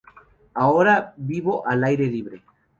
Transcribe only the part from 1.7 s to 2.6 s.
aire libre.